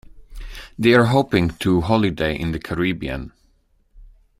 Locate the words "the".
2.53-2.59